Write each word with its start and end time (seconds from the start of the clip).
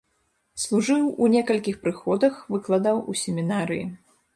Служыў 0.63 1.03
у 1.23 1.29
некалькіх 1.35 1.79
прыходах, 1.85 2.43
выкладаў 2.57 3.07
у 3.15 3.21
семінарыі. 3.27 3.91